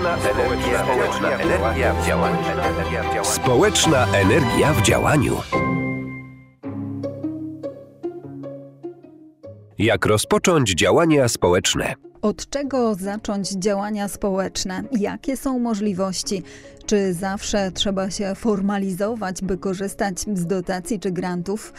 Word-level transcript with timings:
Społeczna 0.00 0.16
energia, 0.30 0.84
społeczna 0.84 1.30
energia 1.30 1.94
w 1.94 2.06
działaniu. 2.06 3.24
Społeczna 3.24 4.06
energia 4.12 4.72
w 4.72 4.82
działaniu. 4.82 5.36
Jak 9.78 10.06
rozpocząć 10.06 10.74
działania 10.74 11.28
społeczne? 11.28 11.94
Od 12.22 12.50
czego 12.50 12.94
zacząć 12.94 13.50
działania 13.50 14.08
społeczne? 14.08 14.82
Jakie 14.92 15.36
są 15.36 15.58
możliwości? 15.58 16.42
Czy 16.90 17.14
zawsze 17.14 17.70
trzeba 17.72 18.10
się 18.10 18.34
formalizować, 18.34 19.42
by 19.42 19.58
korzystać 19.58 20.20
z 20.20 20.46
dotacji 20.46 21.00
czy 21.00 21.10
grantów? 21.10 21.72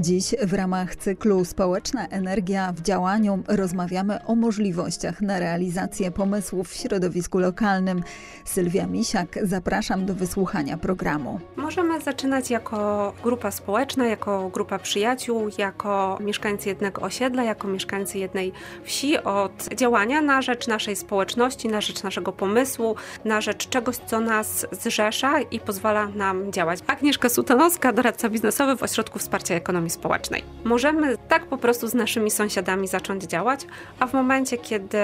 Dziś 0.00 0.34
w 0.42 0.52
ramach 0.52 0.96
cyklu 0.96 1.44
Społeczna 1.44 2.06
Energia 2.06 2.72
w 2.72 2.80
działaniu 2.80 3.42
rozmawiamy 3.48 4.24
o 4.24 4.34
możliwościach 4.34 5.20
na 5.20 5.38
realizację 5.38 6.10
pomysłów 6.10 6.68
w 6.68 6.74
środowisku 6.74 7.38
lokalnym. 7.38 8.02
Sylwia 8.44 8.86
Misiak, 8.86 9.38
zapraszam 9.42 10.06
do 10.06 10.14
wysłuchania 10.14 10.76
programu. 10.76 11.40
Możemy 11.56 12.00
zaczynać 12.00 12.50
jako 12.50 13.12
grupa 13.22 13.50
społeczna, 13.50 14.06
jako 14.06 14.50
grupa 14.54 14.78
przyjaciół, 14.78 15.48
jako 15.58 16.18
mieszkańcy 16.20 16.68
jednego 16.68 17.02
osiedla, 17.02 17.44
jako 17.44 17.68
mieszkańcy 17.68 18.18
jednej 18.18 18.52
wsi 18.84 19.18
od 19.18 19.68
działania 19.74 20.20
na 20.20 20.42
rzecz 20.42 20.66
naszej 20.66 20.96
społeczności, 20.96 21.68
na 21.68 21.80
rzecz 21.80 22.02
naszego 22.02 22.32
pomysłu, 22.32 22.96
na 23.24 23.40
rzecz 23.40 23.68
czegoś, 23.68 23.96
co 23.96 24.20
nas 24.20 24.55
zrzesza 24.72 25.40
i 25.40 25.60
pozwala 25.60 26.06
nam 26.06 26.52
działać. 26.52 26.80
Agnieszka 26.86 27.28
Sutanowska, 27.28 27.92
doradca 27.92 28.28
biznesowy 28.28 28.76
w 28.76 28.82
Ośrodku 28.82 29.18
Wsparcia 29.18 29.54
Ekonomii 29.54 29.76
ekonomii 29.76 29.90
społecznej. 29.90 30.44
Możemy 30.64 31.18
tak 31.28 31.46
po 31.46 31.58
prostu 31.58 31.88
z 31.88 31.94
naszymi 31.94 32.30
sąsiadami 32.30 32.88
zacząć 32.88 33.24
działać, 33.24 33.66
a 33.98 34.06
w 34.06 34.12
momencie, 34.12 34.58
kiedy 34.58 34.98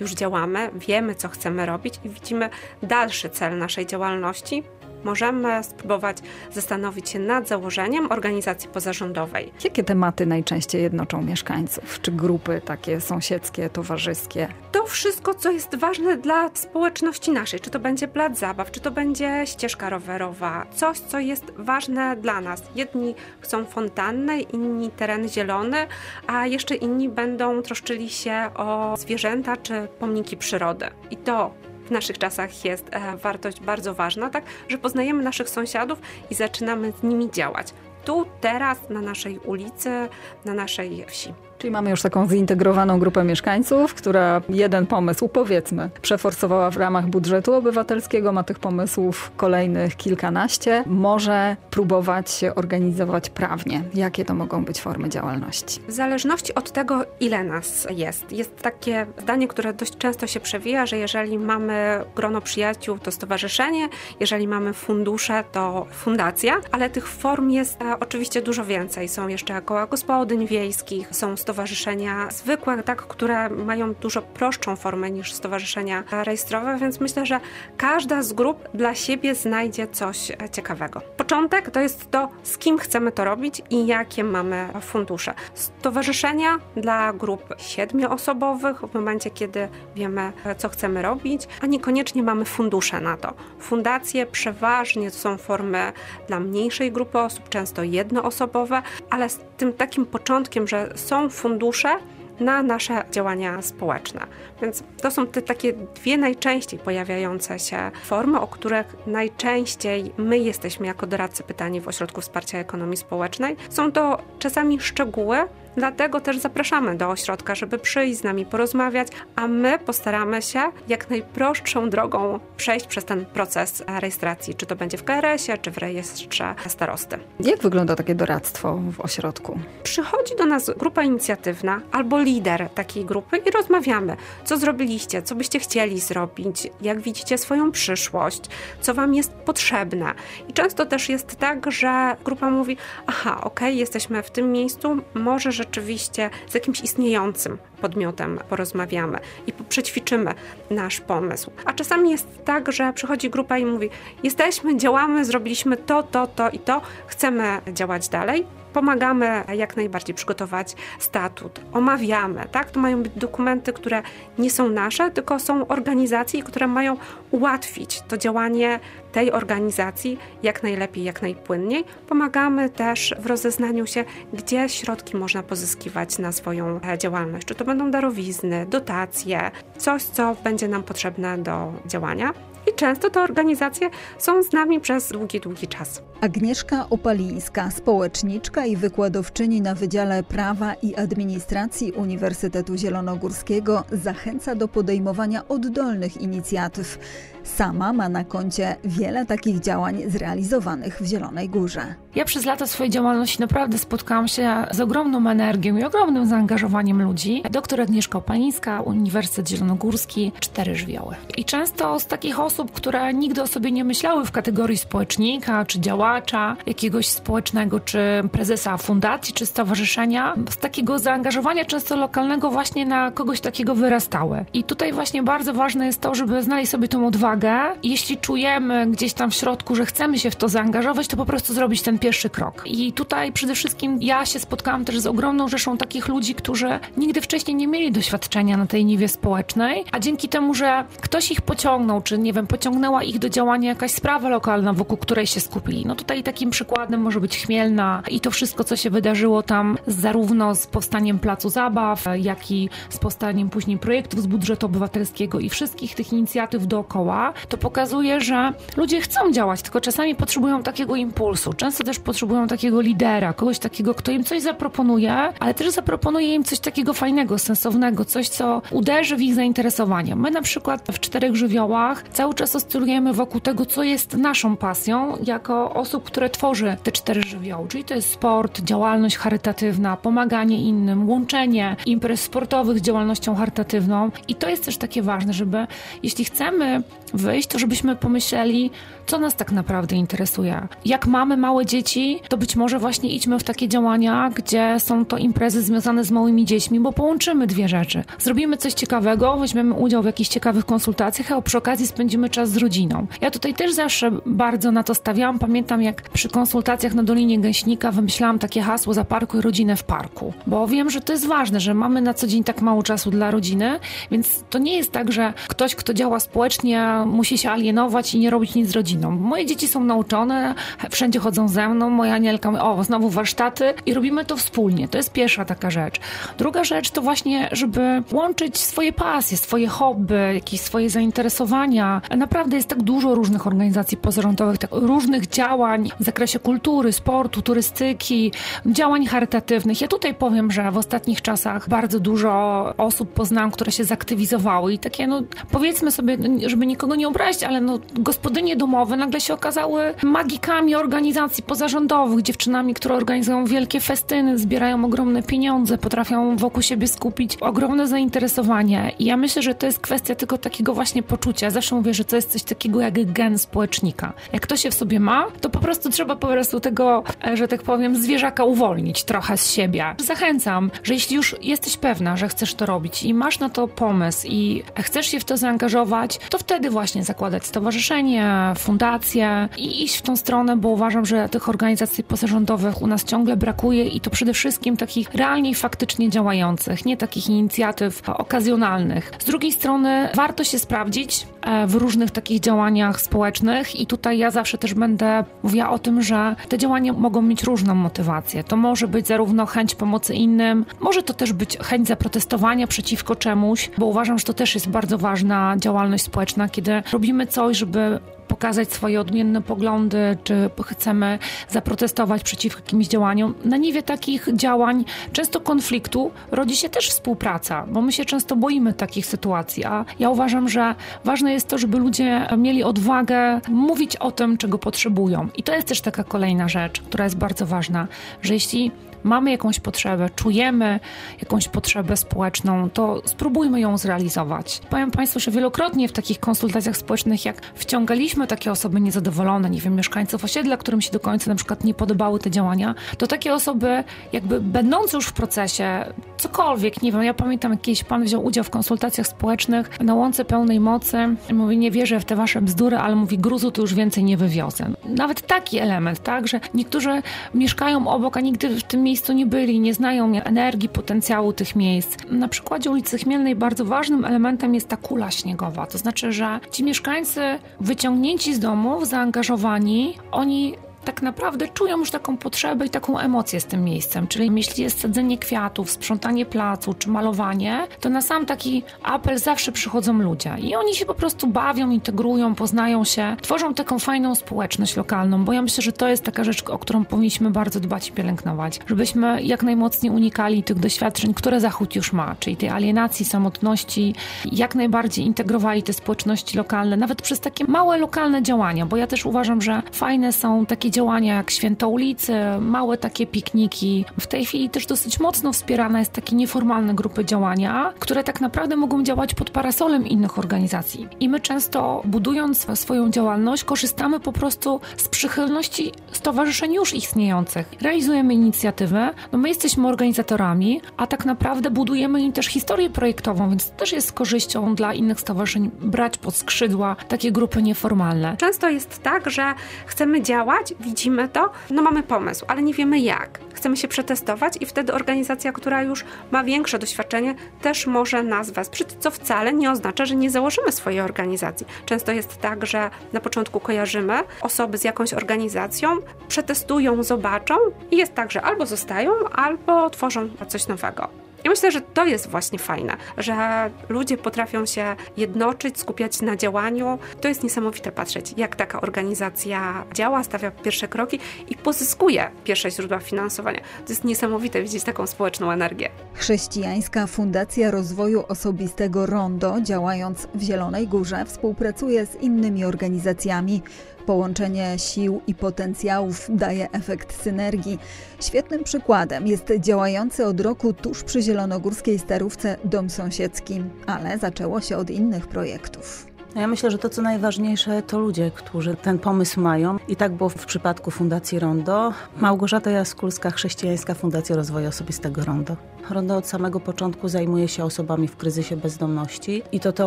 już 0.00 0.12
działamy, 0.12 0.70
wiemy, 0.74 1.14
co 1.14 1.28
chcemy 1.28 1.66
robić 1.66 1.94
i 2.04 2.08
widzimy 2.08 2.50
dalszy 2.82 3.30
cel 3.30 3.58
naszej 3.58 3.86
działalności, 3.86 4.62
możemy 5.04 5.64
spróbować 5.64 6.16
zastanowić 6.52 7.08
się 7.08 7.18
nad 7.18 7.48
założeniem 7.48 8.12
organizacji 8.12 8.68
pozarządowej. 8.68 9.52
Jakie 9.64 9.84
tematy 9.84 10.26
najczęściej 10.26 10.82
jednoczą 10.82 11.22
mieszkańców? 11.22 12.00
Czy 12.02 12.12
grupy 12.12 12.60
takie 12.64 13.00
sąsiedzkie, 13.00 13.70
towarzyskie? 13.70 14.48
To 14.72 14.86
wszystko, 14.86 15.34
co 15.34 15.50
jest 15.50 15.74
ważne 15.74 16.16
dla 16.16 16.50
społeczności 16.54 17.30
naszej. 17.30 17.60
Czy 17.60 17.70
to 17.70 17.78
będzie 17.78 18.08
plac 18.08 18.38
zabaw, 18.38 18.70
czy 18.70 18.80
to 18.80 18.90
będzie 18.90 19.42
ścieżka 19.46 19.90
rowerowa. 19.90 20.66
Coś, 20.74 20.98
co 20.98 21.18
jest 21.18 21.44
ważne 21.56 22.16
dla 22.16 22.40
nas. 22.40 22.62
Jedni 22.74 23.14
chcą 23.40 23.64
fontannę, 23.64 24.40
inni 24.40 24.90
teren 24.90 25.28
zielony, 25.28 25.86
a 26.26 26.46
jeszcze 26.46 26.74
inni 26.74 27.08
będą 27.08 27.62
troszczyli 27.62 28.10
się 28.10 28.50
o 28.56 28.94
zwierzęta 28.98 29.56
czy 29.56 29.88
pomniki 29.98 30.36
przyrody. 30.36 30.86
I 31.10 31.16
to 31.16 31.54
w 31.90 31.92
naszych 31.92 32.18
czasach 32.18 32.64
jest 32.64 32.86
e, 32.90 33.16
wartość 33.16 33.60
bardzo 33.60 33.94
ważna, 33.94 34.30
tak, 34.30 34.44
że 34.68 34.78
poznajemy 34.78 35.22
naszych 35.22 35.48
sąsiadów 35.50 35.98
i 36.30 36.34
zaczynamy 36.34 36.92
z 37.00 37.02
nimi 37.02 37.30
działać. 37.30 37.68
Tu, 38.04 38.26
teraz, 38.40 38.78
na 38.90 39.00
naszej 39.00 39.38
ulicy, 39.38 40.08
na 40.44 40.54
naszej 40.54 41.04
wsi. 41.08 41.34
Czyli 41.60 41.70
mamy 41.70 41.90
już 41.90 42.02
taką 42.02 42.28
zintegrowaną 42.28 42.98
grupę 42.98 43.24
mieszkańców, 43.24 43.94
która 43.94 44.42
jeden 44.48 44.86
pomysł, 44.86 45.28
powiedzmy, 45.28 45.90
przeforsowała 46.02 46.70
w 46.70 46.76
ramach 46.76 47.06
budżetu 47.06 47.54
obywatelskiego, 47.54 48.32
ma 48.32 48.44
tych 48.44 48.58
pomysłów 48.58 49.32
kolejnych 49.36 49.96
kilkanaście, 49.96 50.84
może 50.86 51.56
próbować 51.70 52.30
się 52.30 52.54
organizować 52.54 53.30
prawnie. 53.30 53.82
Jakie 53.94 54.24
to 54.24 54.34
mogą 54.34 54.64
być 54.64 54.80
formy 54.80 55.08
działalności? 55.08 55.80
W 55.88 55.92
zależności 55.92 56.54
od 56.54 56.72
tego, 56.72 57.04
ile 57.20 57.44
nas 57.44 57.86
jest. 57.90 58.32
Jest 58.32 58.62
takie 58.62 59.06
zdanie, 59.22 59.48
które 59.48 59.72
dość 59.72 59.96
często 59.96 60.26
się 60.26 60.40
przewija, 60.40 60.86
że 60.86 60.98
jeżeli 60.98 61.38
mamy 61.38 62.04
grono 62.16 62.40
przyjaciół, 62.40 62.98
to 62.98 63.10
stowarzyszenie, 63.10 63.88
jeżeli 64.20 64.48
mamy 64.48 64.72
fundusze, 64.72 65.44
to 65.52 65.86
fundacja, 65.92 66.60
ale 66.72 66.90
tych 66.90 67.08
form 67.08 67.50
jest 67.50 67.82
e, 67.82 68.00
oczywiście 68.00 68.42
dużo 68.42 68.64
więcej. 68.64 69.08
Są 69.08 69.28
jeszcze 69.28 69.62
koła 69.62 69.86
gospodyń 69.86 70.46
wiejskich, 70.46 71.08
są 71.10 71.36
stowarzyszenia, 71.36 71.49
stowarzyszenia 71.50 72.30
zwykłe, 72.30 72.82
tak, 72.82 73.02
które 73.02 73.48
mają 73.48 73.94
dużo 73.94 74.22
prostszą 74.22 74.76
formę 74.76 75.10
niż 75.10 75.32
stowarzyszenia 75.32 76.04
rejestrowe, 76.24 76.78
więc 76.78 77.00
myślę, 77.00 77.26
że 77.26 77.40
każda 77.76 78.22
z 78.22 78.32
grup 78.32 78.68
dla 78.74 78.94
siebie 78.94 79.34
znajdzie 79.34 79.88
coś 79.88 80.32
ciekawego. 80.52 81.00
Początek 81.16 81.70
to 81.70 81.80
jest 81.80 82.10
to, 82.10 82.28
z 82.42 82.58
kim 82.58 82.78
chcemy 82.78 83.12
to 83.12 83.24
robić 83.24 83.62
i 83.70 83.86
jakie 83.86 84.24
mamy 84.24 84.68
fundusze. 84.80 85.34
Stowarzyszenia 85.54 86.58
dla 86.76 87.12
grup 87.12 87.54
siedmioosobowych 87.58 88.80
w 88.80 88.94
momencie, 88.94 89.30
kiedy 89.30 89.68
wiemy, 89.94 90.32
co 90.58 90.68
chcemy 90.68 91.02
robić, 91.02 91.48
a 91.60 91.66
niekoniecznie 91.66 92.22
mamy 92.22 92.44
fundusze 92.44 93.00
na 93.00 93.16
to. 93.16 93.34
Fundacje 93.58 94.26
przeważnie 94.26 95.10
to 95.10 95.16
są 95.16 95.36
formy 95.36 95.92
dla 96.28 96.40
mniejszej 96.40 96.92
grupy 96.92 97.18
osób, 97.18 97.48
często 97.48 97.82
jednoosobowe, 97.82 98.82
ale 99.10 99.28
z 99.28 99.40
tym 99.56 99.72
takim 99.72 100.06
początkiem, 100.06 100.68
że 100.68 100.92
są 100.94 101.30
fundusze 101.40 101.96
na 102.40 102.62
nasze 102.62 103.04
działania 103.12 103.62
społeczne. 103.62 104.26
Więc 104.62 104.82
to 105.02 105.10
są 105.10 105.26
te 105.26 105.42
takie 105.42 105.72
dwie 105.72 106.18
najczęściej 106.18 106.78
pojawiające 106.78 107.58
się 107.58 107.90
formy, 108.04 108.40
o 108.40 108.46
których 108.46 108.96
najczęściej 109.06 110.12
my 110.16 110.38
jesteśmy 110.38 110.86
jako 110.86 111.06
doradcy 111.06 111.42
pytani 111.42 111.80
w 111.80 111.88
Ośrodku 111.88 112.20
Wsparcia 112.20 112.58
Ekonomii 112.58 112.96
Społecznej. 112.96 113.56
Są 113.70 113.92
to 113.92 114.18
czasami 114.38 114.80
szczegóły, 114.80 115.38
Dlatego 115.76 116.20
też 116.20 116.38
zapraszamy 116.38 116.96
do 116.96 117.08
ośrodka, 117.08 117.54
żeby 117.54 117.78
przyjść 117.78 118.18
z 118.18 118.24
nami 118.24 118.46
porozmawiać, 118.46 119.08
a 119.36 119.48
my 119.48 119.78
postaramy 119.78 120.42
się 120.42 120.60
jak 120.88 121.10
najprostszą 121.10 121.90
drogą 121.90 122.40
przejść 122.56 122.86
przez 122.86 123.04
ten 123.04 123.26
proces 123.26 123.84
rejestracji, 124.00 124.54
czy 124.54 124.66
to 124.66 124.76
będzie 124.76 124.98
w 124.98 125.04
KRS-ie, 125.04 125.58
czy 125.58 125.70
w 125.70 125.78
rejestrze 125.78 126.54
starosty. 126.68 127.18
Jak 127.40 127.62
wygląda 127.62 127.96
takie 127.96 128.14
doradztwo 128.14 128.80
w 128.92 129.00
ośrodku? 129.00 129.58
Przychodzi 129.82 130.36
do 130.36 130.46
nas 130.46 130.70
grupa 130.76 131.02
inicjatywna 131.02 131.80
albo 131.92 132.18
lider 132.18 132.70
takiej 132.74 133.04
grupy 133.04 133.36
i 133.36 133.50
rozmawiamy, 133.50 134.16
co 134.44 134.56
zrobiliście, 134.56 135.22
co 135.22 135.34
byście 135.34 135.58
chcieli 135.58 136.00
zrobić, 136.00 136.68
jak 136.80 137.00
widzicie 137.00 137.38
swoją 137.38 137.72
przyszłość, 137.72 138.42
co 138.80 138.94
wam 138.94 139.14
jest 139.14 139.32
potrzebne. 139.32 140.14
I 140.48 140.52
często 140.52 140.86
też 140.86 141.08
jest 141.08 141.36
tak, 141.36 141.72
że 141.72 142.16
grupa 142.24 142.50
mówi: 142.50 142.76
Aha, 143.06 143.36
okej, 143.36 143.68
okay, 143.68 143.72
jesteśmy 143.72 144.22
w 144.22 144.30
tym 144.30 144.52
miejscu, 144.52 144.96
może 145.14 145.52
rzeczywiście 145.60 146.30
z 146.48 146.54
jakimś 146.54 146.80
istniejącym 146.80 147.58
podmiotem 147.80 148.38
porozmawiamy 148.48 149.18
i 149.46 149.52
przećwiczymy 149.52 150.34
nasz 150.70 151.00
pomysł. 151.00 151.50
A 151.64 151.72
czasami 151.72 152.10
jest 152.10 152.44
tak, 152.44 152.72
że 152.72 152.92
przychodzi 152.92 153.30
grupa 153.30 153.58
i 153.58 153.64
mówi: 153.64 153.90
Jesteśmy, 154.22 154.76
działamy, 154.76 155.24
zrobiliśmy 155.24 155.76
to, 155.76 156.02
to, 156.02 156.26
to 156.26 156.50
i 156.50 156.58
to, 156.58 156.80
chcemy 157.06 157.60
działać 157.72 158.08
dalej. 158.08 158.46
Pomagamy 158.72 159.44
jak 159.56 159.76
najbardziej 159.76 160.14
przygotować 160.14 160.76
statut, 160.98 161.60
omawiamy, 161.72 162.44
tak? 162.52 162.70
To 162.70 162.80
mają 162.80 163.02
być 163.02 163.12
dokumenty, 163.16 163.72
które 163.72 164.02
nie 164.38 164.50
są 164.50 164.68
nasze, 164.68 165.10
tylko 165.10 165.38
są 165.38 165.66
organizacji, 165.66 166.42
które 166.42 166.66
mają 166.66 166.96
ułatwić 167.30 168.02
to 168.08 168.16
działanie 168.16 168.80
tej 169.12 169.32
organizacji 169.32 170.18
jak 170.42 170.62
najlepiej, 170.62 171.04
jak 171.04 171.22
najpłynniej. 171.22 171.84
Pomagamy 172.08 172.70
też 172.70 173.14
w 173.18 173.26
rozeznaniu 173.26 173.86
się, 173.86 174.04
gdzie 174.32 174.68
środki 174.68 175.16
można 175.16 175.42
pozyskiwać 175.42 176.18
na 176.18 176.32
swoją 176.32 176.80
e, 176.80 176.98
działalność. 176.98 177.46
Czy 177.46 177.54
to 177.54 177.64
będą 177.70 177.90
darowizny, 177.90 178.66
dotacje, 178.66 179.50
coś, 179.78 180.02
co 180.02 180.36
będzie 180.44 180.68
nam 180.68 180.82
potrzebne 180.82 181.38
do 181.38 181.72
działania. 181.86 182.32
Często 182.80 183.10
te 183.10 183.22
organizacje 183.22 183.90
są 184.18 184.42
z 184.42 184.52
nami 184.52 184.80
przez 184.80 185.08
długi, 185.08 185.40
długi 185.40 185.68
czas. 185.68 186.02
Agnieszka 186.20 186.86
Opalińska, 186.90 187.70
społeczniczka 187.70 188.66
i 188.66 188.76
wykładowczyni 188.76 189.60
na 189.60 189.74
Wydziale 189.74 190.22
Prawa 190.22 190.74
i 190.74 190.96
Administracji 190.96 191.92
Uniwersytetu 191.92 192.76
Zielonogórskiego, 192.76 193.84
zachęca 193.92 194.54
do 194.54 194.68
podejmowania 194.68 195.48
oddolnych 195.48 196.20
inicjatyw. 196.20 196.98
Sama 197.44 197.92
ma 197.92 198.08
na 198.08 198.24
koncie 198.24 198.76
wiele 198.84 199.26
takich 199.26 199.60
działań 199.60 200.02
zrealizowanych 200.06 200.98
w 201.00 201.04
Zielonej 201.04 201.48
Górze. 201.48 201.94
Ja 202.14 202.24
przez 202.24 202.44
lata 202.44 202.66
swojej 202.66 202.90
działalności 202.90 203.40
naprawdę 203.40 203.78
spotkałam 203.78 204.28
się 204.28 204.66
z 204.70 204.80
ogromną 204.80 205.30
energią 205.30 205.76
i 205.76 205.84
ogromnym 205.84 206.26
zaangażowaniem 206.26 207.02
ludzi. 207.02 207.42
Doktor 207.50 207.80
Agnieszka 207.80 208.18
Opalińska, 208.18 208.80
Uniwersytet 208.80 209.48
Zielonogórski, 209.48 210.32
Cztery 210.40 210.76
Żwioły. 210.76 211.16
I 211.36 211.44
często 211.44 212.00
z 212.00 212.06
takich 212.06 212.40
osób 212.40 212.69
które 212.72 213.14
nigdy 213.14 213.42
o 213.42 213.46
sobie 213.46 213.72
nie 213.72 213.84
myślały 213.84 214.24
w 214.24 214.30
kategorii 214.30 214.78
społecznika, 214.78 215.64
czy 215.64 215.80
działacza 215.80 216.56
jakiegoś 216.66 217.06
społecznego, 217.06 217.80
czy 217.80 217.98
prezesa 218.32 218.76
fundacji, 218.76 219.34
czy 219.34 219.46
stowarzyszenia, 219.46 220.34
z 220.50 220.56
takiego 220.56 220.98
zaangażowania 220.98 221.64
często 221.64 221.96
lokalnego 221.96 222.50
właśnie 222.50 222.86
na 222.86 223.10
kogoś 223.10 223.40
takiego 223.40 223.74
wyrastały. 223.74 224.44
I 224.52 224.64
tutaj 224.64 224.92
właśnie 224.92 225.22
bardzo 225.22 225.54
ważne 225.54 225.86
jest 225.86 226.00
to, 226.00 226.14
żeby 226.14 226.42
znaleźć 226.42 226.70
sobie 226.70 226.88
tą 226.88 227.06
odwagę. 227.06 227.52
Jeśli 227.82 228.16
czujemy 228.16 228.86
gdzieś 228.86 229.12
tam 229.12 229.30
w 229.30 229.34
środku, 229.34 229.74
że 229.74 229.86
chcemy 229.86 230.18
się 230.18 230.30
w 230.30 230.36
to 230.36 230.48
zaangażować, 230.48 231.08
to 231.08 231.16
po 231.16 231.26
prostu 231.26 231.54
zrobić 231.54 231.82
ten 231.82 231.98
pierwszy 231.98 232.30
krok. 232.30 232.62
I 232.66 232.92
tutaj 232.92 233.32
przede 233.32 233.54
wszystkim 233.54 233.98
ja 234.00 234.26
się 234.26 234.38
spotkałam 234.38 234.84
też 234.84 234.98
z 234.98 235.06
ogromną 235.06 235.48
rzeszą 235.48 235.76
takich 235.76 236.08
ludzi, 236.08 236.34
którzy 236.34 236.80
nigdy 236.96 237.20
wcześniej 237.20 237.54
nie 237.54 237.66
mieli 237.66 237.92
doświadczenia 237.92 238.56
na 238.56 238.66
tej 238.66 238.84
niwie 238.84 239.08
społecznej, 239.08 239.84
a 239.92 239.98
dzięki 239.98 240.28
temu, 240.28 240.54
że 240.54 240.84
ktoś 241.00 241.30
ich 241.30 241.40
pociągnął, 241.40 242.00
czy 242.02 242.18
nie 242.18 242.32
wiem, 242.32 242.46
pociągnęła 242.60 243.02
ich 243.02 243.18
do 243.18 243.28
działania 243.28 243.68
jakaś 243.68 243.90
sprawa 243.90 244.28
lokalna, 244.28 244.72
wokół 244.72 244.96
której 244.96 245.26
się 245.26 245.40
skupili. 245.40 245.86
No 245.86 245.94
tutaj 245.94 246.22
takim 246.22 246.50
przykładem 246.50 247.00
może 247.00 247.20
być 247.20 247.38
Chmielna 247.38 248.02
i 248.10 248.20
to 248.20 248.30
wszystko, 248.30 248.64
co 248.64 248.76
się 248.76 248.90
wydarzyło 248.90 249.42
tam 249.42 249.78
zarówno 249.86 250.54
z 250.54 250.66
powstaniem 250.66 251.18
Placu 251.18 251.48
Zabaw, 251.48 252.04
jak 252.16 252.50
i 252.50 252.68
z 252.90 252.98
powstaniem 252.98 253.50
później 253.50 253.78
projektów 253.78 254.22
z 254.22 254.26
budżetu 254.26 254.66
obywatelskiego 254.66 255.40
i 255.40 255.48
wszystkich 255.48 255.94
tych 255.94 256.12
inicjatyw 256.12 256.66
dookoła, 256.66 257.32
to 257.48 257.56
pokazuje, 257.58 258.20
że 258.20 258.52
ludzie 258.76 259.00
chcą 259.00 259.32
działać, 259.32 259.62
tylko 259.62 259.80
czasami 259.80 260.14
potrzebują 260.14 260.62
takiego 260.62 260.96
impulsu. 260.96 261.52
Często 261.52 261.84
też 261.84 261.98
potrzebują 261.98 262.46
takiego 262.46 262.80
lidera, 262.80 263.32
kogoś 263.32 263.58
takiego, 263.58 263.94
kto 263.94 264.12
im 264.12 264.24
coś 264.24 264.42
zaproponuje, 264.42 265.14
ale 265.38 265.54
też 265.54 265.70
zaproponuje 265.70 266.34
im 266.34 266.44
coś 266.44 266.60
takiego 266.60 266.94
fajnego, 266.94 267.38
sensownego, 267.38 268.04
coś, 268.04 268.28
co 268.28 268.62
uderzy 268.70 269.16
w 269.16 269.20
ich 269.20 269.34
zainteresowanie. 269.34 270.16
My 270.16 270.30
na 270.30 270.42
przykład 270.42 270.82
w 270.92 271.00
Czterech 271.00 271.36
Żywiołach 271.36 272.04
cały 272.12 272.34
czas 272.34 272.49
oscylujemy 272.56 273.12
wokół 273.12 273.40
tego, 273.40 273.66
co 273.66 273.82
jest 273.82 274.16
naszą 274.16 274.56
pasją, 274.56 275.16
jako 275.24 275.74
osób, 275.74 276.04
które 276.04 276.30
tworzy 276.30 276.76
te 276.82 276.92
cztery 276.92 277.22
żywioły. 277.22 277.68
Czyli 277.68 277.84
to 277.84 277.94
jest 277.94 278.10
sport, 278.10 278.60
działalność 278.60 279.16
charytatywna, 279.16 279.96
pomaganie 279.96 280.62
innym, 280.62 281.08
łączenie 281.08 281.76
imprez 281.86 282.20
sportowych 282.20 282.78
z 282.78 282.82
działalnością 282.82 283.34
charytatywną. 283.34 284.10
I 284.28 284.34
to 284.34 284.48
jest 284.48 284.64
też 284.64 284.76
takie 284.76 285.02
ważne, 285.02 285.32
żeby 285.32 285.66
jeśli 286.02 286.24
chcemy 286.24 286.82
wyjść, 287.14 287.48
to 287.48 287.58
żebyśmy 287.58 287.96
pomyśleli, 287.96 288.70
co 289.06 289.18
nas 289.18 289.36
tak 289.36 289.52
naprawdę 289.52 289.96
interesuje. 289.96 290.68
Jak 290.84 291.06
mamy 291.06 291.36
małe 291.36 291.66
dzieci, 291.66 292.20
to 292.28 292.36
być 292.36 292.56
może 292.56 292.78
właśnie 292.78 293.10
idźmy 293.10 293.38
w 293.38 293.44
takie 293.44 293.68
działania, 293.68 294.30
gdzie 294.34 294.74
są 294.78 295.04
to 295.04 295.18
imprezy 295.18 295.62
związane 295.62 296.04
z 296.04 296.10
małymi 296.10 296.44
dziećmi, 296.44 296.80
bo 296.80 296.92
połączymy 296.92 297.46
dwie 297.46 297.68
rzeczy. 297.68 298.04
Zrobimy 298.18 298.56
coś 298.56 298.72
ciekawego, 298.72 299.36
weźmiemy 299.36 299.74
udział 299.74 300.02
w 300.02 300.06
jakichś 300.06 300.30
ciekawych 300.30 300.66
konsultacjach, 300.66 301.32
a 301.32 301.42
przy 301.42 301.58
okazji 301.58 301.86
spędzimy 301.86 302.29
czas 302.30 302.50
z 302.50 302.56
rodziną. 302.56 303.06
Ja 303.20 303.30
tutaj 303.30 303.54
też 303.54 303.72
zawsze 303.72 304.10
bardzo 304.26 304.72
na 304.72 304.82
to 304.82 304.94
stawiałam. 304.94 305.38
Pamiętam, 305.38 305.82
jak 305.82 306.02
przy 306.02 306.28
konsultacjach 306.28 306.94
na 306.94 307.02
Dolinie 307.02 307.40
Gęśnika 307.40 307.92
wymyślałam 307.92 308.38
takie 308.38 308.62
hasło 308.62 308.94
zaparkuj 308.94 309.40
rodzinę 309.40 309.76
w 309.76 309.84
parku, 309.84 310.32
bo 310.46 310.66
wiem, 310.66 310.90
że 310.90 311.00
to 311.00 311.12
jest 311.12 311.26
ważne, 311.26 311.60
że 311.60 311.74
mamy 311.74 312.00
na 312.00 312.14
co 312.14 312.26
dzień 312.26 312.44
tak 312.44 312.62
mało 312.62 312.82
czasu 312.82 313.10
dla 313.10 313.30
rodziny, 313.30 313.80
więc 314.10 314.44
to 314.50 314.58
nie 314.58 314.76
jest 314.76 314.92
tak, 314.92 315.12
że 315.12 315.32
ktoś, 315.48 315.74
kto 315.74 315.94
działa 315.94 316.20
społecznie, 316.20 317.02
musi 317.06 317.38
się 317.38 317.50
alienować 317.50 318.14
i 318.14 318.18
nie 318.18 318.30
robić 318.30 318.54
nic 318.54 318.68
z 318.68 318.72
rodziną. 318.72 319.10
Moje 319.10 319.46
dzieci 319.46 319.68
są 319.68 319.84
nauczone, 319.84 320.54
wszędzie 320.90 321.18
chodzą 321.18 321.48
ze 321.48 321.68
mną, 321.68 321.90
moja 321.90 322.14
Anielka 322.14 322.50
mówi, 322.50 322.62
o, 322.62 322.84
znowu 322.84 323.10
warsztaty 323.10 323.74
i 323.86 323.94
robimy 323.94 324.24
to 324.24 324.36
wspólnie. 324.36 324.88
To 324.88 324.98
jest 324.98 325.12
pierwsza 325.12 325.44
taka 325.44 325.70
rzecz. 325.70 326.00
Druga 326.38 326.64
rzecz 326.64 326.90
to 326.90 327.02
właśnie, 327.02 327.48
żeby 327.52 328.02
łączyć 328.12 328.58
swoje 328.58 328.92
pasje, 328.92 329.36
swoje 329.36 329.68
hobby, 329.68 330.34
jakieś 330.34 330.60
swoje 330.60 330.90
zainteresowania. 330.90 332.02
Naprawdę 332.20 332.56
jest 332.56 332.68
tak 332.68 332.82
dużo 332.82 333.14
różnych 333.14 333.46
organizacji 333.46 333.96
pozarządowych, 333.96 334.58
tak 334.58 334.70
różnych 334.72 335.28
działań 335.28 335.90
w 336.00 336.04
zakresie 336.04 336.38
kultury, 336.38 336.92
sportu, 336.92 337.42
turystyki, 337.42 338.32
działań 338.66 339.06
charytatywnych. 339.06 339.80
Ja 339.80 339.88
tutaj 339.88 340.14
powiem, 340.14 340.50
że 340.50 340.70
w 340.70 340.76
ostatnich 340.76 341.22
czasach 341.22 341.68
bardzo 341.68 342.00
dużo 342.00 342.30
osób 342.76 343.12
poznałam, 343.12 343.50
które 343.50 343.72
się 343.72 343.84
zaktywizowały 343.84 344.72
i 344.72 344.78
takie, 344.78 345.06
no 345.06 345.22
powiedzmy 345.50 345.90
sobie, 345.90 346.18
żeby 346.46 346.66
nikogo 346.66 346.94
nie 346.94 347.08
obrazić, 347.08 347.42
ale 347.42 347.60
no 347.60 347.78
gospodynie 347.94 348.56
domowe 348.56 348.96
nagle 348.96 349.20
się 349.20 349.34
okazały 349.34 349.94
magikami 350.02 350.74
organizacji 350.74 351.42
pozarządowych, 351.42 352.22
dziewczynami, 352.22 352.74
które 352.74 352.94
organizują 352.94 353.44
wielkie 353.44 353.80
festyny, 353.80 354.38
zbierają 354.38 354.84
ogromne 354.84 355.22
pieniądze, 355.22 355.78
potrafią 355.78 356.36
wokół 356.36 356.62
siebie 356.62 356.88
skupić 356.88 357.36
ogromne 357.36 357.88
zainteresowanie. 357.88 358.92
I 358.98 359.04
ja 359.04 359.16
myślę, 359.16 359.42
że 359.42 359.54
to 359.54 359.66
jest 359.66 359.78
kwestia 359.78 360.14
tylko 360.14 360.38
takiego 360.38 360.74
właśnie 360.74 361.02
poczucia. 361.02 361.50
Zawsze 361.50 361.74
mówię, 361.74 361.94
że 361.94 362.04
to 362.10 362.16
jest 362.16 362.32
coś 362.32 362.42
takiego 362.42 362.80
jak 362.80 363.12
gen 363.12 363.38
społecznika. 363.38 364.12
Jak 364.32 364.46
to 364.46 364.56
się 364.56 364.70
w 364.70 364.74
sobie 364.74 365.00
ma, 365.00 365.26
to 365.40 365.50
po 365.50 365.58
prostu 365.58 365.90
trzeba 365.90 366.16
po 366.16 366.26
prostu 366.26 366.60
tego, 366.60 367.02
e, 367.26 367.36
że 367.36 367.48
tak 367.48 367.62
powiem, 367.62 368.02
zwierzaka 368.02 368.44
uwolnić 368.44 369.04
trochę 369.04 369.36
z 369.36 369.52
siebie. 369.52 369.94
Zachęcam, 369.98 370.70
że 370.82 370.94
jeśli 370.94 371.16
już 371.16 371.36
jesteś 371.42 371.76
pewna, 371.76 372.16
że 372.16 372.28
chcesz 372.28 372.54
to 372.54 372.66
robić 372.66 373.02
i 373.02 373.14
masz 373.14 373.38
na 373.38 373.50
to 373.50 373.68
pomysł 373.68 374.26
i 374.30 374.62
chcesz 374.78 375.06
się 375.06 375.20
w 375.20 375.24
to 375.24 375.36
zaangażować, 375.36 376.18
to 376.30 376.38
wtedy 376.38 376.70
właśnie 376.70 377.04
zakładać 377.04 377.46
stowarzyszenie, 377.46 378.30
fundację 378.58 379.48
i 379.56 379.84
iść 379.84 379.96
w 379.96 380.02
tą 380.02 380.16
stronę, 380.16 380.56
bo 380.56 380.68
uważam, 380.68 381.06
że 381.06 381.28
tych 381.28 381.48
organizacji 381.48 382.04
pozarządowych 382.04 382.82
u 382.82 382.86
nas 382.86 383.04
ciągle 383.04 383.36
brakuje 383.36 383.84
i 383.84 384.00
to 384.00 384.10
przede 384.10 384.34
wszystkim 384.34 384.76
takich 384.76 385.14
realnie 385.14 385.50
i 385.50 385.54
faktycznie 385.54 386.10
działających, 386.10 386.84
nie 386.84 386.96
takich 386.96 387.28
inicjatyw 387.28 388.08
okazjonalnych. 388.08 389.12
Z 389.18 389.24
drugiej 389.24 389.52
strony 389.52 390.08
warto 390.14 390.44
się 390.44 390.58
sprawdzić 390.58 391.26
w 391.66 391.74
różnych 391.74 392.10
takich 392.10 392.40
działaniach 392.40 393.00
społecznych 393.00 393.80
i 393.80 393.86
tutaj 393.86 394.18
ja 394.18 394.30
zawsze 394.30 394.58
też 394.58 394.74
będę 394.74 395.24
mówiła 395.42 395.70
o 395.70 395.78
tym, 395.78 396.02
że 396.02 396.36
te 396.48 396.58
działania 396.58 396.92
mogą 396.92 397.22
mieć 397.22 397.42
różną 397.42 397.74
motywację. 397.74 398.44
To 398.44 398.56
może 398.56 398.88
być 398.88 399.06
zarówno 399.06 399.46
chęć 399.46 399.74
pomocy 399.74 400.14
innym, 400.14 400.64
może 400.80 401.02
to 401.02 401.14
też 401.14 401.32
być 401.32 401.58
chęć 401.58 401.88
zaprotestowania 401.88 402.66
przeciwko 402.66 403.16
czemuś, 403.16 403.70
bo 403.78 403.86
uważam, 403.86 404.18
że 404.18 404.24
to 404.24 404.34
też 404.34 404.54
jest 404.54 404.68
bardzo 404.68 404.98
ważna 404.98 405.54
działalność 405.58 406.04
społeczna, 406.04 406.48
kiedy 406.48 406.82
robimy 406.92 407.26
coś, 407.26 407.56
żeby 407.56 408.00
pokazać 408.30 408.72
swoje 408.72 409.00
odmienne 409.00 409.42
poglądy, 409.42 410.16
czy 410.24 410.50
chcemy 410.64 411.18
zaprotestować 411.48 412.22
przeciw 412.22 412.56
jakimś 412.56 412.86
działaniom. 412.86 413.34
Na 413.44 413.56
niwie 413.56 413.82
takich 413.82 414.28
działań, 414.34 414.84
często 415.12 415.40
konfliktu, 415.40 416.10
rodzi 416.30 416.56
się 416.56 416.68
też 416.68 416.88
współpraca, 416.90 417.66
bo 417.68 417.82
my 417.82 417.92
się 417.92 418.04
często 418.04 418.36
boimy 418.36 418.72
takich 418.72 419.06
sytuacji, 419.06 419.64
a 419.64 419.84
ja 419.98 420.10
uważam, 420.10 420.48
że 420.48 420.74
ważne 421.04 421.32
jest 421.32 421.48
to, 421.48 421.58
żeby 421.58 421.78
ludzie 421.78 422.26
mieli 422.38 422.62
odwagę 422.62 423.40
mówić 423.48 423.96
o 423.96 424.10
tym, 424.12 424.38
czego 424.38 424.58
potrzebują. 424.58 425.28
I 425.36 425.42
to 425.42 425.54
jest 425.54 425.68
też 425.68 425.80
taka 425.80 426.04
kolejna 426.04 426.48
rzecz, 426.48 426.80
która 426.80 427.04
jest 427.04 427.16
bardzo 427.16 427.46
ważna, 427.46 427.86
że 428.22 428.34
jeśli 428.34 428.70
mamy 429.02 429.30
jakąś 429.30 429.60
potrzebę, 429.60 430.10
czujemy 430.16 430.80
jakąś 431.20 431.48
potrzebę 431.48 431.96
społeczną, 431.96 432.70
to 432.70 433.02
spróbujmy 433.04 433.60
ją 433.60 433.78
zrealizować. 433.78 434.60
Powiem 434.70 434.90
Państwu, 434.90 435.20
że 435.20 435.30
wielokrotnie 435.30 435.88
w 435.88 435.92
takich 435.92 436.20
konsultacjach 436.20 436.76
społecznych, 436.76 437.24
jak 437.24 437.42
wciągaliśmy 437.54 438.26
takie 438.26 438.50
osoby 438.50 438.80
niezadowolone, 438.80 439.50
nie 439.50 439.60
wiem, 439.60 439.76
mieszkańców 439.76 440.24
osiedla, 440.24 440.56
którym 440.56 440.80
się 440.80 440.90
do 440.90 441.00
końca 441.00 441.30
na 441.30 441.34
przykład 441.34 441.64
nie 441.64 441.74
podobały 441.74 442.18
te 442.18 442.30
działania, 442.30 442.74
to 442.98 443.06
takie 443.06 443.34
osoby 443.34 443.84
jakby 444.12 444.40
będące 444.40 444.96
już 444.96 445.06
w 445.06 445.12
procesie, 445.12 445.84
cokolwiek, 446.16 446.82
nie 446.82 446.92
wiem, 446.92 447.02
ja 447.02 447.14
pamiętam 447.14 447.52
jakiś 447.52 447.84
pan 447.84 448.04
wziął 448.04 448.24
udział 448.24 448.44
w 448.44 448.50
konsultacjach 448.50 449.06
społecznych 449.06 449.80
na 449.80 449.94
łące 449.94 450.24
pełnej 450.24 450.60
mocy, 450.60 450.96
mówi, 451.32 451.58
nie 451.58 451.70
wierzę 451.70 452.00
w 452.00 452.04
te 452.04 452.16
wasze 452.16 452.42
bzdury, 452.42 452.76
ale 452.76 452.96
mówi, 452.96 453.18
gruzu 453.18 453.50
to 453.50 453.62
już 453.62 453.74
więcej 453.74 454.04
nie 454.04 454.16
wywiozę. 454.16 454.70
Nawet 454.84 455.26
taki 455.26 455.58
element, 455.58 456.02
tak, 456.02 456.28
że 456.28 456.40
niektórzy 456.54 457.02
mieszkają 457.34 457.88
obok, 457.88 458.16
a 458.16 458.20
nigdy 458.20 458.48
w 458.48 458.62
tym 458.62 458.82
miejscu 458.90 459.12
nie 459.12 459.26
byli, 459.26 459.60
nie 459.60 459.74
znają 459.74 460.12
energii, 460.12 460.68
potencjału 460.68 461.32
tych 461.32 461.56
miejsc. 461.56 461.96
Na 462.10 462.28
przykładzie 462.28 462.70
ulicy 462.70 462.98
Chmielnej 462.98 463.36
bardzo 463.36 463.64
ważnym 463.64 464.04
elementem 464.04 464.54
jest 464.54 464.68
ta 464.68 464.76
kula 464.76 465.10
śniegowa. 465.10 465.66
To 465.66 465.78
znaczy, 465.78 466.12
że 466.12 466.40
ci 466.50 466.64
mieszkańcy 466.64 467.20
wyciągnięci 467.60 468.34
z 468.34 468.38
domów, 468.38 468.86
zaangażowani, 468.86 469.94
oni 470.12 470.54
tak 470.84 471.02
naprawdę 471.02 471.48
czują 471.48 471.78
już 471.78 471.90
taką 471.90 472.16
potrzebę 472.16 472.66
i 472.66 472.70
taką 472.70 472.98
emocję 472.98 473.40
z 473.40 473.44
tym 473.44 473.64
miejscem. 473.64 474.08
Czyli 474.08 474.30
jeśli 474.36 474.62
jest 474.62 474.80
sadzenie 474.80 475.18
kwiatów, 475.18 475.70
sprzątanie 475.70 476.26
placu 476.26 476.74
czy 476.74 476.90
malowanie, 476.90 477.66
to 477.80 477.88
na 477.88 478.02
sam 478.02 478.26
taki 478.26 478.62
apel 478.82 479.18
zawsze 479.18 479.52
przychodzą 479.52 479.98
ludzie 479.98 480.36
i 480.38 480.54
oni 480.54 480.74
się 480.74 480.86
po 480.86 480.94
prostu 480.94 481.26
bawią, 481.26 481.70
integrują, 481.70 482.34
poznają 482.34 482.84
się, 482.84 483.16
tworzą 483.22 483.54
taką 483.54 483.78
fajną 483.78 484.14
społeczność 484.14 484.76
lokalną, 484.76 485.24
bo 485.24 485.32
ja 485.32 485.42
myślę, 485.42 485.62
że 485.62 485.72
to 485.72 485.88
jest 485.88 486.04
taka 486.04 486.24
rzecz, 486.24 486.42
o 486.42 486.58
którą 486.58 486.84
powinniśmy 486.84 487.30
bardzo 487.30 487.60
dbać 487.60 487.88
i 487.88 487.92
pielęgnować, 487.92 488.60
żebyśmy 488.66 489.22
jak 489.22 489.42
najmocniej 489.42 489.92
unikali 489.92 490.42
tych 490.42 490.58
doświadczeń, 490.58 491.14
które 491.14 491.40
Zachód 491.40 491.76
już 491.76 491.92
ma, 491.92 492.16
czyli 492.20 492.36
tej 492.36 492.48
alienacji, 492.48 493.06
samotności, 493.06 493.94
jak 494.32 494.54
najbardziej 494.54 495.06
integrowali 495.06 495.62
te 495.62 495.72
społeczności 495.72 496.38
lokalne, 496.38 496.76
nawet 496.76 497.02
przez 497.02 497.20
takie 497.20 497.44
małe 497.44 497.78
lokalne 497.78 498.22
działania, 498.22 498.66
bo 498.66 498.76
ja 498.76 498.86
też 498.86 499.06
uważam, 499.06 499.42
że 499.42 499.62
fajne 499.72 500.12
są 500.12 500.46
takie 500.46 500.69
działania 500.70 501.14
jak 501.14 501.30
święto 501.30 501.68
ulicy, 501.68 502.14
małe 502.40 502.78
takie 502.78 503.06
pikniki. 503.06 503.84
W 504.00 504.06
tej 504.06 504.24
chwili 504.26 504.50
też 504.50 504.66
dosyć 504.66 505.00
mocno 505.00 505.32
wspierana 505.32 505.78
jest 505.78 505.92
takie 505.92 506.16
nieformalne 506.16 506.74
grupy 506.74 507.04
działania, 507.04 507.72
które 507.78 508.04
tak 508.04 508.20
naprawdę 508.20 508.56
mogą 508.56 508.82
działać 508.82 509.14
pod 509.14 509.30
parasolem 509.30 509.86
innych 509.86 510.18
organizacji. 510.18 510.88
I 511.00 511.08
my 511.08 511.20
często 511.20 511.82
budując 511.84 512.46
swoją 512.54 512.90
działalność 512.90 513.44
korzystamy 513.44 514.00
po 514.00 514.12
prostu 514.12 514.60
z 514.76 514.88
przychylności 514.88 515.72
stowarzyszeń 515.92 516.54
już 516.54 516.74
istniejących. 516.74 517.46
Realizujemy 517.60 518.14
inicjatywę, 518.14 518.90
no 519.12 519.18
my 519.18 519.28
jesteśmy 519.28 519.68
organizatorami, 519.68 520.60
a 520.76 520.86
tak 520.86 521.04
naprawdę 521.04 521.50
budujemy 521.50 522.02
im 522.02 522.12
też 522.12 522.26
historię 522.26 522.70
projektową, 522.70 523.28
więc 523.28 523.50
też 523.50 523.72
jest 523.72 523.88
z 523.88 523.92
korzyścią 523.92 524.54
dla 524.54 524.74
innych 524.74 525.00
stowarzyszeń 525.00 525.50
brać 525.60 525.98
pod 525.98 526.16
skrzydła 526.16 526.76
takie 526.88 527.12
grupy 527.12 527.42
nieformalne. 527.42 528.16
Często 528.16 528.48
jest 528.48 528.82
tak, 528.82 529.10
że 529.10 529.34
chcemy 529.66 530.02
działać, 530.02 530.54
widzimy 530.60 531.08
to, 531.08 531.30
no 531.50 531.62
mamy 531.62 531.82
pomysł, 531.82 532.24
ale 532.28 532.42
nie 532.42 532.54
wiemy 532.54 532.78
jak. 532.78 533.20
Chcemy 533.34 533.56
się 533.56 533.68
przetestować 533.68 534.34
i 534.40 534.46
wtedy 534.46 534.72
organizacja, 534.72 535.32
która 535.32 535.62
już 535.62 535.84
ma 536.10 536.24
większe 536.24 536.58
doświadczenie, 536.58 537.14
też 537.42 537.66
może 537.66 538.02
nas 538.02 538.30
wesprzeć, 538.30 538.68
co 538.80 538.90
wcale 538.90 539.32
nie 539.32 539.50
oznacza, 539.50 539.84
że 539.86 539.96
nie 539.96 540.10
założymy 540.10 540.52
swojej 540.52 540.80
organizacji. 540.80 541.46
Często 541.66 541.92
jest 541.92 542.16
tak, 542.20 542.46
że 542.46 542.70
na 542.92 543.00
początku 543.00 543.40
kojarzymy 543.40 543.98
osoby 544.20 544.58
z 544.58 544.64
jakąś 544.64 544.94
organizacją, 544.94 545.68
przetestują, 546.08 546.82
zobaczą 546.82 547.34
i 547.70 547.76
jest 547.76 547.94
tak, 547.94 548.10
że 548.10 548.22
albo 548.22 548.46
zostają, 548.46 548.92
albo 549.12 549.70
tworzą 549.70 550.08
coś 550.28 550.48
nowego. 550.48 551.09
I 551.24 551.28
myślę, 551.28 551.52
że 551.52 551.60
to 551.60 551.86
jest 551.86 552.08
właśnie 552.08 552.38
fajne, 552.38 552.76
że 552.98 553.50
ludzie 553.68 553.96
potrafią 553.96 554.46
się 554.46 554.76
jednoczyć, 554.96 555.58
skupiać 555.58 556.02
na 556.02 556.16
działaniu. 556.16 556.78
To 557.00 557.08
jest 557.08 557.22
niesamowite 557.22 557.72
patrzeć, 557.72 558.14
jak 558.16 558.36
taka 558.36 558.60
organizacja 558.60 559.64
działa, 559.74 560.04
stawia 560.04 560.30
pierwsze 560.30 560.68
kroki 560.68 561.00
i 561.28 561.36
pozyskuje 561.36 562.10
pierwsze 562.24 562.50
źródła 562.50 562.78
finansowania. 562.78 563.40
To 563.40 563.72
jest 563.72 563.84
niesamowite 563.84 564.42
widzieć 564.42 564.64
taką 564.64 564.86
społeczną 564.86 565.30
energię. 565.30 565.68
Chrześcijańska 565.94 566.86
Fundacja 566.86 567.50
Rozwoju 567.50 568.04
Osobistego 568.08 568.86
Rondo, 568.86 569.36
działając 569.42 570.08
w 570.14 570.22
Zielonej 570.22 570.68
Górze, 570.68 571.04
współpracuje 571.04 571.86
z 571.86 571.94
innymi 571.94 572.44
organizacjami 572.44 573.42
Połączenie 573.86 574.58
sił 574.58 575.00
i 575.06 575.14
potencjałów 575.14 576.06
daje 576.08 576.50
efekt 576.50 577.02
synergii. 577.02 577.58
Świetnym 578.00 578.44
przykładem 578.44 579.06
jest 579.06 579.32
działający 579.38 580.06
od 580.06 580.20
roku 580.20 580.52
tuż 580.52 580.82
przy 580.82 581.02
zielonogórskiej 581.02 581.78
starówce 581.78 582.36
dom 582.44 582.70
sąsiedzki, 582.70 583.42
ale 583.66 583.98
zaczęło 583.98 584.40
się 584.40 584.56
od 584.56 584.70
innych 584.70 585.06
projektów. 585.06 585.86
Ja 586.14 586.26
myślę, 586.26 586.50
że 586.50 586.58
to 586.58 586.68
co 586.68 586.82
najważniejsze 586.82 587.62
to 587.62 587.78
ludzie, 587.78 588.10
którzy 588.14 588.56
ten 588.56 588.78
pomysł 588.78 589.20
mają. 589.20 589.58
I 589.68 589.76
tak 589.76 589.92
było 589.92 590.08
w 590.08 590.26
przypadku 590.26 590.70
Fundacji 590.70 591.18
Rondo. 591.18 591.72
Małgorzata 591.96 592.50
Jaskulska, 592.50 593.10
Chrześcijańska 593.10 593.74
Fundacja 593.74 594.16
Rozwoju 594.16 594.48
Osobistego 594.48 595.04
Rondo. 595.04 595.36
Rondo 595.70 595.96
od 595.96 596.06
samego 596.06 596.40
początku 596.40 596.88
zajmuje 596.88 597.28
się 597.28 597.44
osobami 597.44 597.88
w 597.88 597.96
kryzysie 597.96 598.36
bezdomności 598.36 599.22
i 599.32 599.40
to 599.40 599.52
te 599.52 599.66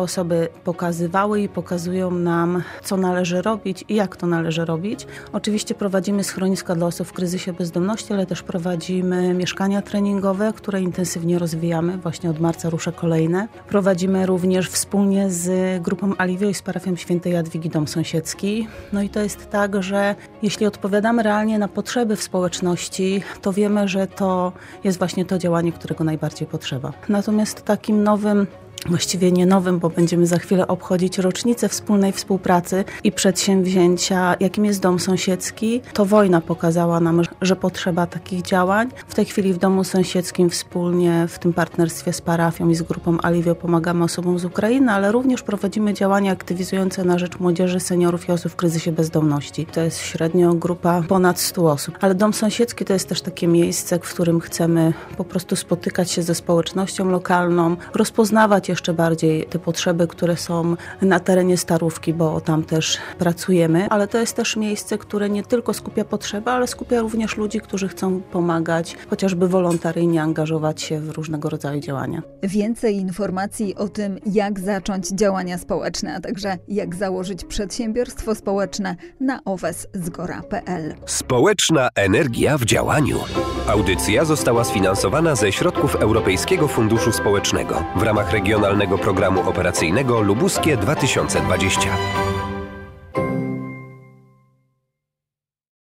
osoby 0.00 0.48
pokazywały 0.64 1.40
i 1.40 1.48
pokazują 1.48 2.10
nam, 2.10 2.62
co 2.82 2.96
należy 2.96 3.42
robić 3.42 3.84
i 3.88 3.94
jak 3.94 4.16
to 4.16 4.26
należy 4.26 4.64
robić. 4.64 5.06
Oczywiście 5.32 5.74
prowadzimy 5.74 6.24
schroniska 6.24 6.74
dla 6.74 6.86
osób 6.86 7.08
w 7.08 7.12
kryzysie 7.12 7.52
bezdomności, 7.52 8.12
ale 8.12 8.26
też 8.26 8.42
prowadzimy 8.42 9.34
mieszkania 9.34 9.82
treningowe, 9.82 10.52
które 10.56 10.80
intensywnie 10.80 11.38
rozwijamy. 11.38 11.98
Właśnie 11.98 12.30
od 12.30 12.40
marca 12.40 12.70
ruszę 12.70 12.92
kolejne. 12.92 13.48
Prowadzimy 13.68 14.26
również 14.26 14.70
wspólnie 14.70 15.30
z 15.30 15.82
grupą 15.82 16.12
Aliwio 16.18 16.48
i 16.48 16.54
z 16.54 16.62
parafią 16.62 16.96
świętej 16.96 17.32
Jadwigi 17.32 17.70
Dom 17.70 17.88
Sąsiedzki. 17.88 18.68
No 18.92 19.02
i 19.02 19.08
to 19.08 19.20
jest 19.20 19.50
tak, 19.50 19.82
że 19.82 20.14
jeśli 20.42 20.66
odpowiadamy 20.66 21.22
realnie 21.22 21.58
na 21.58 21.68
potrzeby 21.68 22.16
w 22.16 22.22
społeczności, 22.22 23.22
to 23.42 23.52
wiemy, 23.52 23.88
że 23.88 24.06
to 24.06 24.52
jest 24.84 24.98
właśnie 24.98 25.24
to 25.24 25.38
działanie, 25.38 25.72
które 25.72 25.83
którego 25.84 26.04
najbardziej 26.04 26.48
potrzeba. 26.48 26.92
Natomiast 27.08 27.64
takim 27.64 28.02
nowym 28.02 28.46
właściwie 28.86 29.32
nie 29.32 29.46
nowym, 29.46 29.78
bo 29.78 29.90
będziemy 29.90 30.26
za 30.26 30.38
chwilę 30.38 30.66
obchodzić 30.66 31.18
rocznicę 31.18 31.68
wspólnej 31.68 32.12
współpracy 32.12 32.84
i 33.04 33.12
przedsięwzięcia, 33.12 34.36
jakim 34.40 34.64
jest 34.64 34.80
dom 34.80 34.98
sąsiedzki. 35.00 35.80
To 35.92 36.04
wojna 36.04 36.40
pokazała 36.40 37.00
nam, 37.00 37.22
że 37.42 37.56
potrzeba 37.56 38.06
takich 38.06 38.42
działań. 38.42 38.88
W 39.08 39.14
tej 39.14 39.24
chwili 39.24 39.52
w 39.52 39.58
domu 39.58 39.84
sąsiedzkim 39.84 40.50
wspólnie 40.50 41.26
w 41.28 41.38
tym 41.38 41.52
partnerstwie 41.52 42.12
z 42.12 42.20
parafią 42.20 42.68
i 42.68 42.74
z 42.74 42.82
grupą 42.82 43.18
Aliwio 43.22 43.54
pomagamy 43.54 44.04
osobom 44.04 44.38
z 44.38 44.44
Ukrainy, 44.44 44.92
ale 44.92 45.12
również 45.12 45.42
prowadzimy 45.42 45.94
działania 45.94 46.32
aktywizujące 46.32 47.04
na 47.04 47.18
rzecz 47.18 47.38
młodzieży, 47.38 47.80
seniorów 47.80 48.28
i 48.28 48.32
osób 48.32 48.52
w 48.52 48.56
kryzysie 48.56 48.92
bezdomności. 48.92 49.66
To 49.66 49.80
jest 49.80 49.98
średnio 49.98 50.54
grupa 50.54 51.02
ponad 51.08 51.40
100 51.40 51.70
osób. 51.70 51.98
Ale 52.00 52.14
dom 52.14 52.32
sąsiedzki 52.32 52.84
to 52.84 52.92
jest 52.92 53.08
też 53.08 53.20
takie 53.20 53.46
miejsce, 53.46 53.98
w 53.98 54.14
którym 54.14 54.40
chcemy 54.40 54.92
po 55.16 55.24
prostu 55.24 55.56
spotykać 55.56 56.10
się 56.10 56.22
ze 56.22 56.34
społecznością 56.34 57.10
lokalną, 57.10 57.76
rozpoznawać 57.94 58.68
jeszcze 58.74 58.94
bardziej 58.94 59.46
te 59.46 59.58
potrzeby, 59.58 60.06
które 60.06 60.36
są 60.36 60.76
na 61.02 61.20
terenie 61.20 61.56
Starówki, 61.56 62.14
bo 62.14 62.40
tam 62.40 62.64
też 62.64 62.98
pracujemy, 63.18 63.88
ale 63.90 64.08
to 64.08 64.18
jest 64.18 64.36
też 64.36 64.56
miejsce, 64.56 64.98
które 64.98 65.30
nie 65.30 65.42
tylko 65.42 65.74
skupia 65.74 66.04
potrzeby, 66.04 66.50
ale 66.50 66.66
skupia 66.66 67.00
również 67.00 67.36
ludzi, 67.36 67.60
którzy 67.60 67.88
chcą 67.88 68.20
pomagać, 68.20 68.96
chociażby 69.10 69.48
wolontaryjnie 69.48 70.22
angażować 70.22 70.82
się 70.82 71.00
w 71.00 71.10
różnego 71.10 71.50
rodzaju 71.50 71.80
działania. 71.80 72.22
Więcej 72.42 72.96
informacji 72.96 73.74
o 73.74 73.88
tym, 73.88 74.18
jak 74.26 74.60
zacząć 74.60 75.08
działania 75.08 75.58
społeczne, 75.58 76.14
a 76.14 76.20
także 76.20 76.58
jak 76.68 76.94
założyć 76.94 77.44
przedsiębiorstwo 77.44 78.34
społeczne 78.34 78.96
na 79.20 79.40
oweszzgora.pl. 79.44 80.94
Społeczna 81.06 81.88
energia 81.94 82.58
w 82.58 82.64
działaniu. 82.64 83.18
Audycja 83.68 84.24
została 84.24 84.64
sfinansowana 84.64 85.34
ze 85.34 85.52
środków 85.52 85.94
Europejskiego 85.94 86.68
Funduszu 86.68 87.12
Społecznego 87.12 87.84
w 87.96 88.02
ramach 88.02 88.32
regionalnego 88.64 88.98
Programu 88.98 89.48
Operacyjnego 89.48 90.20
Lubuskie 90.20 90.76
2020. 90.76 92.43